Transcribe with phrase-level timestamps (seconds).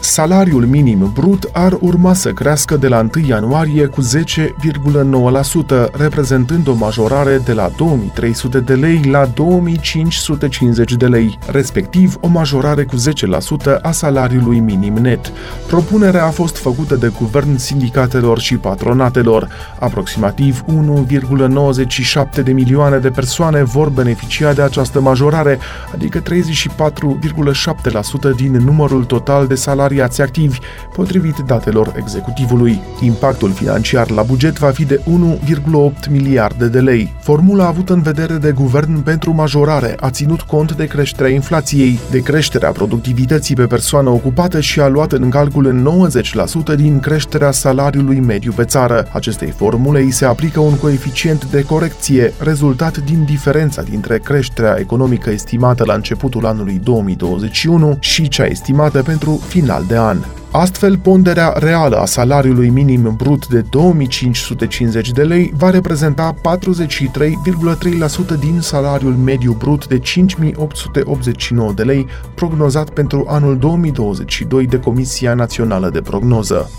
[0.00, 6.74] salariul minim brut ar urma să crească de la 1 ianuarie cu 10,9%, reprezentând o
[6.74, 13.00] majorare de la 2300 de lei la 2550 de lei, respectiv o majorare cu 10%
[13.82, 15.32] a salariului minim net.
[15.66, 19.48] Propunerea a fost făcută de guvern sindicatelor și patronatelor.
[19.78, 20.64] Aproximativ
[22.36, 25.58] 1,97 de milioane de persoane vor beneficia de această majorare,
[25.92, 26.22] adică 34,7%
[28.36, 30.58] din numărul total de salarii salariați activi,
[30.92, 32.80] potrivit datelor executivului.
[33.00, 37.14] Impactul financiar la buget va fi de 1,8 miliarde de lei.
[37.20, 42.18] Formula avută în vedere de guvern pentru majorare a ținut cont de creșterea inflației, de
[42.18, 45.88] creșterea productivității pe persoană ocupată și a luat în calcul în
[46.72, 49.06] 90% din creșterea salariului mediu pe țară.
[49.12, 55.30] Acestei formule îi se aplică un coeficient de corecție, rezultat din diferența dintre creșterea economică
[55.30, 60.18] estimată la începutul anului 2021 și cea estimată pentru final de an.
[60.52, 66.40] Astfel, ponderea reală a salariului minim brut de 2550 de lei va reprezenta 43,3%
[68.40, 75.90] din salariul mediu brut de 5889 de lei prognozat pentru anul 2022 de Comisia Națională
[75.90, 76.70] de Prognoză.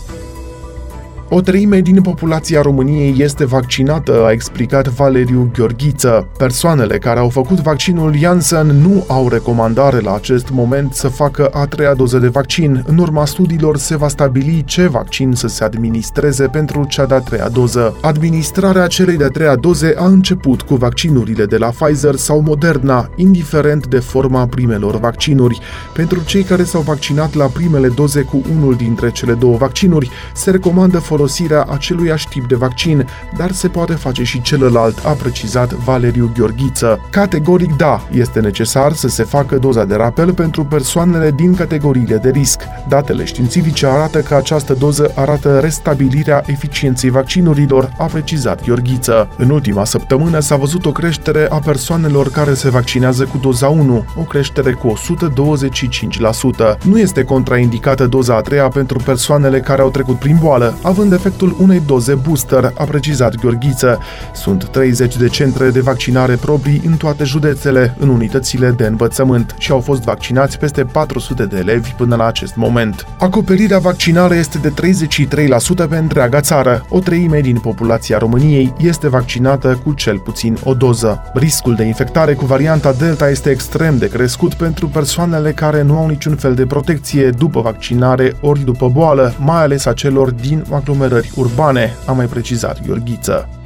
[1.34, 6.28] O treime din populația României este vaccinată, a explicat Valeriu Gheorghiță.
[6.38, 11.66] Persoanele care au făcut vaccinul Janssen nu au recomandare la acest moment să facă a
[11.66, 12.84] treia doză de vaccin.
[12.88, 17.50] În urma studiilor se va stabili ce vaccin să se administreze pentru cea de-a treia
[17.50, 17.96] doză.
[18.02, 23.88] Administrarea celei de-a treia doze a început cu vaccinurile de la Pfizer sau Moderna, indiferent
[23.88, 25.60] de forma primelor vaccinuri.
[25.94, 30.52] Pentru cei care s-au vaccinat la primele doze cu unul dintre cele două vaccinuri, se
[30.52, 35.74] recomandă folosirea folosirea aceluiași tip de vaccin, dar se poate face și celălalt, a precizat
[35.74, 37.00] Valeriu Gheorghiță.
[37.10, 42.30] Categoric da, este necesar să se facă doza de rapel pentru persoanele din categoriile de
[42.30, 42.62] risc.
[42.88, 49.30] Datele științifice arată că această doză arată restabilirea eficienței vaccinurilor, a precizat Gheorghiță.
[49.38, 54.06] În ultima săptămână s-a văzut o creștere a persoanelor care se vaccinează cu doza 1,
[54.16, 54.94] o creștere cu
[56.74, 56.78] 125%.
[56.84, 61.26] Nu este contraindicată doza a treia pentru persoanele care au trecut prin boală, având având
[61.26, 64.00] efectul unei doze booster, a precizat Gheorghiță.
[64.34, 69.72] Sunt 30 de centre de vaccinare proprii în toate județele, în unitățile de învățământ și
[69.72, 73.08] au fost vaccinați peste 400 de elevi până la acest moment.
[73.20, 74.74] Acoperirea vaccinală este de
[75.86, 76.86] 33% pe întreaga țară.
[76.90, 81.22] O treime din populația României este vaccinată cu cel puțin o doză.
[81.34, 86.08] Riscul de infectare cu varianta Delta este extrem de crescut pentru persoanele care nu au
[86.08, 90.91] niciun fel de protecție după vaccinare ori după boală, mai ales a celor din aglomerări
[90.92, 93.61] aglomerări urbane, a mai precizat Gheorghiță.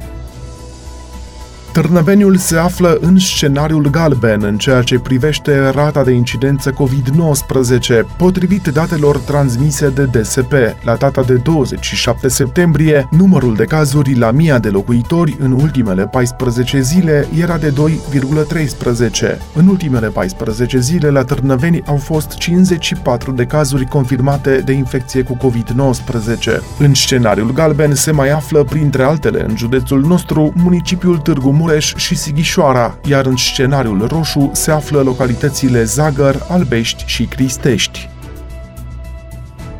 [1.76, 8.66] Târnăveniul se află în scenariul galben în ceea ce privește rata de incidență COVID-19, potrivit
[8.66, 10.52] datelor transmise de DSP.
[10.82, 16.80] La data de 27 septembrie, numărul de cazuri la mia de locuitori în ultimele 14
[16.80, 19.38] zile era de 2,13.
[19.54, 25.36] În ultimele 14 zile la Târnăveni au fost 54 de cazuri confirmate de infecție cu
[25.36, 26.60] COVID-19.
[26.78, 32.14] În scenariul galben se mai află, printre altele, în județul nostru, municipiul Târgu Mureș și
[32.14, 38.08] Sighișoara, iar în scenariul roșu se află localitățile Zagăr, Albești și Cristești.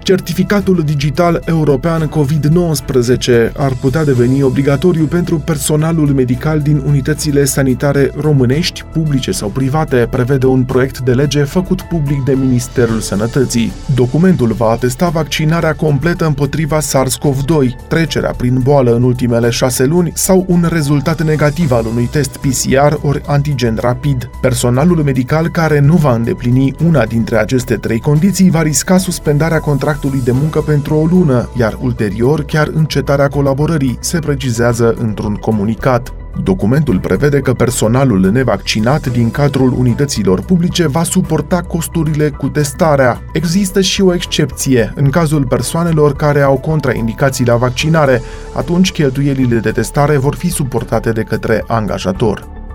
[0.06, 8.84] Certificatul digital european COVID-19 ar putea deveni obligatoriu pentru personalul medical din unitățile sanitare românești,
[8.92, 13.72] publice sau private, prevede un proiect de lege făcut public de Ministerul Sănătății.
[13.94, 20.44] Documentul va atesta vaccinarea completă împotriva SARS-CoV-2, trecerea prin boală în ultimele șase luni sau
[20.48, 24.30] un rezultat negativ al unui test PCR ori antigen rapid.
[24.40, 29.94] Personalul medical care nu va îndeplini una dintre aceste trei condiții va risca suspendarea contractului
[29.96, 36.12] contractului de muncă pentru o lună, iar ulterior chiar încetarea colaborării, se precizează într-un comunicat.
[36.42, 43.22] Documentul prevede că personalul nevaccinat din cadrul unităților publice va suporta costurile cu testarea.
[43.32, 48.22] Există și o excepție în cazul persoanelor care au contraindicații la vaccinare,
[48.53, 52.66] atunci cheltuielile de testare vor fi suportate de către angajator.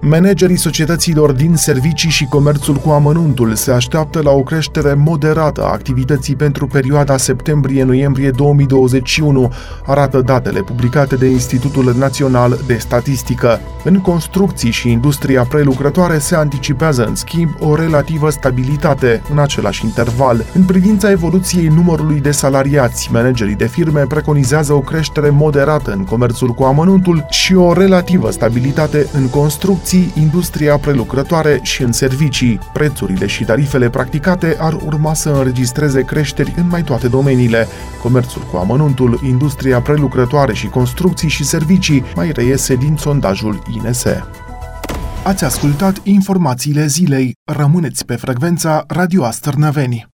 [0.00, 5.72] Managerii societăților din servicii și comerțul cu amănuntul se așteaptă la o creștere moderată a
[5.72, 9.52] activității pentru perioada septembrie-noiembrie 2021,
[9.86, 13.60] arată datele publicate de Institutul Național de Statistică.
[13.84, 20.44] În construcții și industria prelucrătoare se anticipează, în schimb, o relativă stabilitate în același interval.
[20.54, 26.48] În privința evoluției numărului de salariați, managerii de firme preconizează o creștere moderată în comerțul
[26.48, 32.58] cu amănuntul și o relativă stabilitate în construcții construcții, industria prelucrătoare și în servicii.
[32.72, 37.66] Prețurile și tarifele practicate ar urma să înregistreze creșteri în mai toate domeniile.
[38.02, 44.04] Comerțul cu amănuntul, industria prelucrătoare și construcții și servicii mai reiese din sondajul INS.
[45.24, 47.32] Ați ascultat informațiile zilei.
[47.44, 50.15] Rămâneți pe frecvența Radio Astărnăveni.